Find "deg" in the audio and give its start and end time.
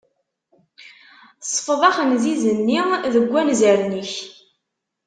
3.15-3.27